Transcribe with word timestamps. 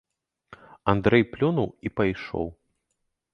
Андрэй 0.93 1.23
плюнуў 1.33 1.69
і 1.89 1.93
пайшоў. 2.01 2.47